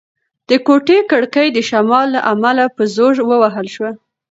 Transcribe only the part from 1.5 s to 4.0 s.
د شمال له امله په زوره ووهل شوه.